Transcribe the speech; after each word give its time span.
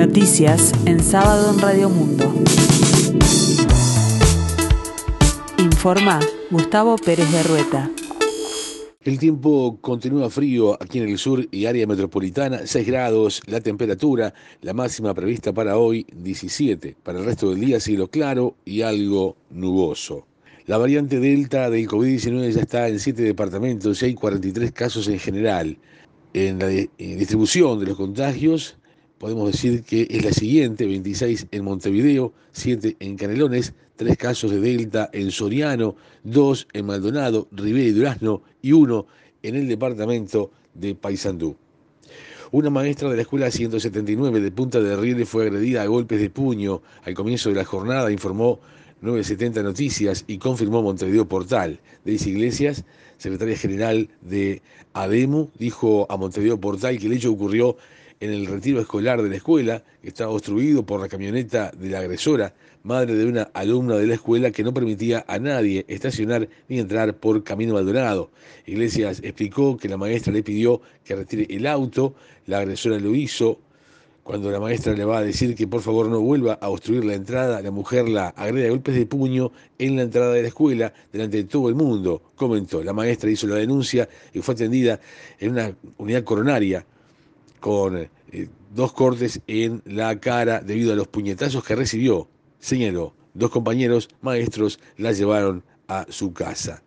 Noticias 0.00 0.72
en 0.86 0.98
sábado 0.98 1.52
en 1.52 1.60
Radio 1.60 1.90
Mundo. 1.90 2.32
Informa 5.58 6.18
Gustavo 6.50 6.96
Pérez 6.96 7.30
de 7.30 7.42
Rueta. 7.42 7.90
El 9.04 9.18
tiempo 9.18 9.76
continúa 9.82 10.30
frío 10.30 10.82
aquí 10.82 11.00
en 11.00 11.08
el 11.10 11.18
sur 11.18 11.46
y 11.50 11.66
área 11.66 11.86
metropolitana, 11.86 12.60
6 12.64 12.86
grados, 12.86 13.42
la 13.44 13.60
temperatura, 13.60 14.32
la 14.62 14.72
máxima 14.72 15.12
prevista 15.12 15.52
para 15.52 15.76
hoy 15.76 16.06
17, 16.16 16.96
para 17.02 17.18
el 17.18 17.26
resto 17.26 17.50
del 17.50 17.60
día 17.60 17.78
cielo 17.78 18.08
claro 18.08 18.56
y 18.64 18.80
algo 18.80 19.36
nuboso. 19.50 20.26
La 20.64 20.78
variante 20.78 21.20
Delta 21.20 21.68
del 21.68 21.86
COVID-19 21.86 22.52
ya 22.52 22.62
está 22.62 22.88
en 22.88 22.98
7 22.98 23.20
departamentos 23.20 24.02
y 24.02 24.06
hay 24.06 24.14
43 24.14 24.72
casos 24.72 25.08
en 25.08 25.18
general. 25.18 25.76
En 26.32 26.58
la 26.58 26.68
distribución 26.68 27.80
de 27.80 27.86
los 27.86 27.98
contagios, 27.98 28.79
podemos 29.20 29.52
decir 29.52 29.82
que 29.82 30.08
es 30.08 30.24
la 30.24 30.32
siguiente, 30.32 30.86
26 30.86 31.48
en 31.50 31.62
Montevideo, 31.62 32.32
7 32.52 32.96
en 33.00 33.18
Canelones, 33.18 33.74
3 33.96 34.16
casos 34.16 34.50
de 34.50 34.60
Delta 34.60 35.10
en 35.12 35.30
Soriano, 35.30 35.94
2 36.24 36.68
en 36.72 36.86
Maldonado, 36.86 37.46
Ribera 37.52 37.84
y 37.84 37.90
Durazno 37.90 38.42
y 38.62 38.72
1 38.72 39.06
en 39.42 39.56
el 39.56 39.68
departamento 39.68 40.50
de 40.72 40.94
Paysandú. 40.94 41.54
Una 42.50 42.70
maestra 42.70 43.10
de 43.10 43.16
la 43.16 43.22
escuela 43.22 43.50
179 43.50 44.40
de 44.40 44.50
Punta 44.52 44.80
de 44.80 44.96
Riel 44.96 45.26
fue 45.26 45.44
agredida 45.44 45.82
a 45.82 45.86
golpes 45.86 46.18
de 46.18 46.30
puño 46.30 46.80
al 47.04 47.12
comienzo 47.12 47.50
de 47.50 47.56
la 47.56 47.66
jornada, 47.66 48.10
informó 48.10 48.58
970 49.02 49.62
Noticias 49.62 50.24
y 50.28 50.38
confirmó 50.38 50.80
Montevideo 50.80 51.28
Portal. 51.28 51.78
Deis 52.06 52.26
Iglesias, 52.26 52.86
secretaria 53.18 53.58
general 53.58 54.08
de 54.22 54.62
ADEMU, 54.94 55.50
dijo 55.58 56.06
a 56.08 56.16
Montevideo 56.16 56.58
Portal 56.58 56.98
que 56.98 57.04
el 57.04 57.12
hecho 57.12 57.30
ocurrió 57.30 57.76
en 58.20 58.34
el 58.34 58.46
retiro 58.46 58.80
escolar 58.80 59.22
de 59.22 59.30
la 59.30 59.36
escuela, 59.36 59.82
que 60.02 60.08
estaba 60.08 60.30
obstruido 60.30 60.84
por 60.84 61.00
la 61.00 61.08
camioneta 61.08 61.72
de 61.74 61.88
la 61.88 62.00
agresora, 62.00 62.52
madre 62.82 63.14
de 63.14 63.24
una 63.24 63.50
alumna 63.54 63.96
de 63.96 64.06
la 64.06 64.14
escuela 64.14 64.50
que 64.50 64.62
no 64.62 64.74
permitía 64.74 65.24
a 65.26 65.38
nadie 65.38 65.86
estacionar 65.88 66.46
ni 66.68 66.78
entrar 66.78 67.16
por 67.16 67.42
Camino 67.42 67.74
Maldonado. 67.74 68.30
Iglesias 68.66 69.20
explicó 69.22 69.78
que 69.78 69.88
la 69.88 69.96
maestra 69.96 70.34
le 70.34 70.42
pidió 70.42 70.82
que 71.02 71.16
retire 71.16 71.46
el 71.48 71.66
auto, 71.66 72.14
la 72.46 72.58
agresora 72.58 72.98
lo 72.98 73.14
hizo. 73.14 73.58
Cuando 74.22 74.50
la 74.50 74.60
maestra 74.60 74.92
le 74.92 75.04
va 75.06 75.18
a 75.18 75.22
decir 75.22 75.54
que 75.54 75.66
por 75.66 75.80
favor 75.80 76.08
no 76.08 76.20
vuelva 76.20 76.52
a 76.60 76.68
obstruir 76.68 77.06
la 77.06 77.14
entrada, 77.14 77.62
la 77.62 77.70
mujer 77.70 78.06
la 78.06 78.28
agrede 78.28 78.66
a 78.66 78.70
golpes 78.70 78.94
de 78.94 79.06
puño 79.06 79.50
en 79.78 79.96
la 79.96 80.02
entrada 80.02 80.34
de 80.34 80.42
la 80.42 80.48
escuela 80.48 80.92
delante 81.10 81.38
de 81.38 81.44
todo 81.44 81.70
el 81.70 81.74
mundo, 81.74 82.22
comentó. 82.36 82.84
La 82.84 82.92
maestra 82.92 83.30
hizo 83.30 83.46
la 83.46 83.56
denuncia 83.56 84.08
y 84.34 84.40
fue 84.40 84.54
atendida 84.54 85.00
en 85.38 85.52
una 85.52 85.74
unidad 85.96 86.22
coronaria 86.22 86.84
con 87.60 87.96
eh, 87.96 88.48
dos 88.74 88.92
cortes 88.92 89.40
en 89.46 89.82
la 89.84 90.18
cara 90.18 90.60
debido 90.60 90.92
a 90.92 90.96
los 90.96 91.08
puñetazos 91.08 91.64
que 91.64 91.76
recibió. 91.76 92.28
Señaló, 92.58 93.14
dos 93.34 93.50
compañeros 93.50 94.08
maestros 94.20 94.80
la 94.96 95.12
llevaron 95.12 95.62
a 95.88 96.06
su 96.08 96.32
casa. 96.32 96.82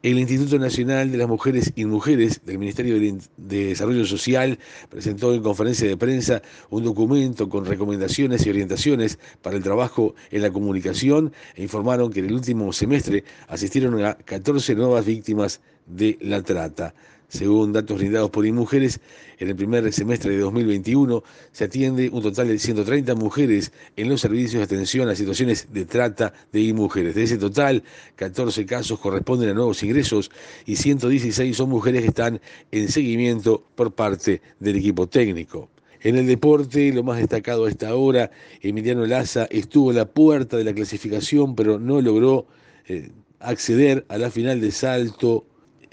El 0.00 0.16
Instituto 0.16 0.60
Nacional 0.60 1.10
de 1.10 1.18
las 1.18 1.26
Mujeres 1.26 1.72
y 1.74 1.84
Mujeres 1.84 2.40
del 2.44 2.58
Ministerio 2.58 3.00
de 3.36 3.66
Desarrollo 3.66 4.06
Social 4.06 4.56
presentó 4.88 5.34
en 5.34 5.42
conferencia 5.42 5.88
de 5.88 5.96
prensa 5.96 6.40
un 6.70 6.84
documento 6.84 7.48
con 7.48 7.64
recomendaciones 7.64 8.46
y 8.46 8.50
orientaciones 8.50 9.18
para 9.42 9.56
el 9.56 9.62
trabajo 9.64 10.14
en 10.30 10.42
la 10.42 10.52
comunicación 10.52 11.32
e 11.56 11.64
informaron 11.64 12.12
que 12.12 12.20
en 12.20 12.26
el 12.26 12.34
último 12.34 12.72
semestre 12.72 13.24
asistieron 13.48 14.04
a 14.04 14.14
14 14.14 14.76
nuevas 14.76 15.04
víctimas 15.04 15.60
de 15.86 16.16
la 16.20 16.42
trata. 16.42 16.94
Según 17.28 17.74
datos 17.74 17.98
brindados 17.98 18.30
por 18.30 18.46
InMujeres, 18.46 19.00
en 19.38 19.48
el 19.48 19.56
primer 19.56 19.92
semestre 19.92 20.30
de 20.32 20.38
2021 20.38 21.22
se 21.52 21.64
atiende 21.64 22.08
un 22.10 22.22
total 22.22 22.48
de 22.48 22.58
130 22.58 23.14
mujeres 23.16 23.70
en 23.96 24.08
los 24.08 24.22
servicios 24.22 24.54
de 24.54 24.62
atención 24.62 25.10
a 25.10 25.14
situaciones 25.14 25.68
de 25.70 25.84
trata 25.84 26.32
de 26.52 26.62
InMujeres. 26.62 27.14
De 27.14 27.24
ese 27.24 27.36
total, 27.36 27.84
14 28.16 28.64
casos 28.64 28.98
corresponden 28.98 29.50
a 29.50 29.54
nuevos 29.54 29.82
ingresos 29.82 30.30
y 30.64 30.76
116 30.76 31.54
son 31.54 31.68
mujeres 31.68 32.00
que 32.00 32.08
están 32.08 32.40
en 32.70 32.88
seguimiento 32.88 33.62
por 33.74 33.92
parte 33.92 34.40
del 34.58 34.76
equipo 34.76 35.06
técnico. 35.06 35.68
En 36.00 36.16
el 36.16 36.26
deporte, 36.26 36.94
lo 36.94 37.02
más 37.02 37.18
destacado 37.18 37.66
a 37.66 37.68
esta 37.68 37.94
hora, 37.94 38.30
Emiliano 38.62 39.04
Laza 39.04 39.46
estuvo 39.50 39.90
a 39.90 39.94
la 39.94 40.06
puerta 40.06 40.56
de 40.56 40.64
la 40.64 40.72
clasificación, 40.72 41.54
pero 41.54 41.78
no 41.78 42.00
logró 42.00 42.46
eh, 42.86 43.10
acceder 43.40 44.06
a 44.08 44.16
la 44.16 44.30
final 44.30 44.62
de 44.62 44.70
salto 44.70 45.44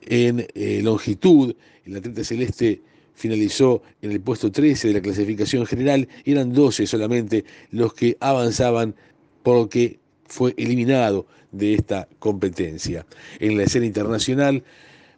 en 0.05 0.45
eh, 0.53 0.81
longitud. 0.83 1.55
El 1.85 1.97
atleta 1.97 2.23
celeste 2.23 2.81
finalizó 3.13 3.81
en 4.01 4.11
el 4.11 4.21
puesto 4.21 4.51
13 4.51 4.89
de 4.89 4.93
la 4.95 5.01
clasificación 5.01 5.65
general 5.65 6.07
y 6.23 6.31
eran 6.31 6.53
12 6.53 6.85
solamente 6.87 7.45
los 7.71 7.93
que 7.93 8.17
avanzaban 8.19 8.95
porque 9.43 9.99
fue 10.25 10.53
eliminado 10.57 11.27
de 11.51 11.75
esta 11.75 12.07
competencia. 12.19 13.05
En 13.39 13.57
la 13.57 13.63
escena 13.63 13.85
internacional, 13.85 14.63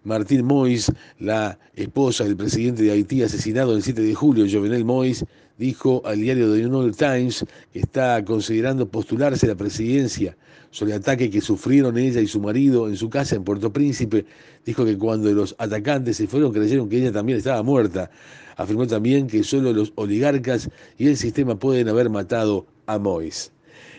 Martín 0.08 0.46
Mois, 0.46 0.90
la 1.20 1.60
esposa 1.76 2.24
del 2.24 2.38
presidente 2.38 2.82
de 2.82 2.92
Haití 2.92 3.24
asesinado 3.24 3.76
el 3.76 3.84
7 3.84 4.02
de 4.02 4.16
julio, 4.16 4.46
Jovenel 4.50 4.86
Mois, 4.86 5.26
dijo 5.58 6.02
al 6.06 6.22
diario 6.22 6.50
The 6.54 6.62
New 6.62 6.84
York 6.84 6.96
Times 6.96 7.46
que 7.74 7.80
está 7.80 8.24
considerando 8.24 8.88
postularse 8.88 9.48
a 9.48 9.50
la 9.50 9.56
presidencia 9.56 10.38
sobre 10.72 10.94
el 10.94 11.02
ataque 11.02 11.30
que 11.30 11.42
sufrieron 11.42 11.98
ella 11.98 12.22
y 12.22 12.28
su 12.28 12.40
marido 12.40 12.88
en 12.88 12.96
su 12.96 13.10
casa 13.10 13.36
en 13.36 13.44
Puerto 13.44 13.74
Príncipe. 13.74 14.26
Dijo 14.66 14.86
que 14.86 14.98
cuando 14.98 15.30
los 15.34 15.54
atacantes 15.58 16.16
se 16.16 16.28
fueron 16.28 16.54
creyeron 16.54 16.88
que 16.88 17.00
ella 17.00 17.12
también 17.12 17.40
estaba 17.40 17.62
muerta. 17.62 18.10
Afirmó 18.56 18.88
también 18.88 19.28
que 19.28 19.44
solo 19.44 19.74
los 19.74 19.92
oligarcas 19.96 20.70
y 20.98 21.08
el 21.08 21.18
sistema 21.18 21.60
pueden 21.60 21.90
haber 21.90 22.10
matado 22.10 22.66
a 22.86 22.98
Mois. 22.98 23.52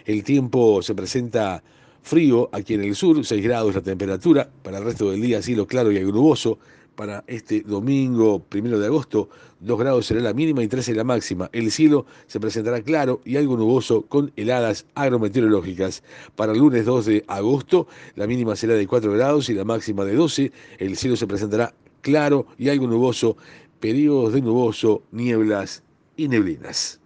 El 0.06 0.24
tiempo 0.24 0.80
se 0.80 0.94
presenta 0.94 1.62
Frío 2.08 2.48
aquí 2.52 2.72
en 2.72 2.84
el 2.84 2.94
sur, 2.94 3.22
6 3.22 3.44
grados 3.44 3.74
la 3.74 3.82
temperatura, 3.82 4.48
para 4.62 4.78
el 4.78 4.84
resto 4.84 5.10
del 5.10 5.20
día 5.20 5.42
cielo 5.42 5.66
claro 5.66 5.92
y 5.92 5.98
agruboso. 5.98 6.58
Para 6.94 7.22
este 7.26 7.60
domingo 7.60 8.42
primero 8.42 8.78
de 8.78 8.86
agosto, 8.86 9.28
2 9.60 9.78
grados 9.78 10.06
será 10.06 10.22
la 10.22 10.32
mínima 10.32 10.62
y 10.62 10.68
13 10.68 10.94
la 10.94 11.04
máxima. 11.04 11.50
El 11.52 11.70
cielo 11.70 12.06
se 12.26 12.40
presentará 12.40 12.80
claro 12.80 13.20
y 13.26 13.36
algo 13.36 13.58
nuboso 13.58 14.06
con 14.08 14.32
heladas 14.36 14.86
agrometeorológicas. 14.94 16.02
Para 16.34 16.52
el 16.52 16.60
lunes 16.60 16.86
2 16.86 17.04
de 17.04 17.24
agosto, 17.28 17.88
la 18.14 18.26
mínima 18.26 18.56
será 18.56 18.72
de 18.72 18.86
4 18.86 19.12
grados 19.12 19.50
y 19.50 19.52
la 19.52 19.66
máxima 19.66 20.06
de 20.06 20.14
12. 20.14 20.50
El 20.78 20.96
cielo 20.96 21.14
se 21.14 21.26
presentará 21.26 21.74
claro 22.00 22.46
y 22.56 22.70
algo 22.70 22.86
nuboso, 22.86 23.36
periodos 23.80 24.32
de 24.32 24.40
nuboso, 24.40 25.02
nieblas 25.12 25.82
y 26.16 26.26
neblinas. 26.28 27.00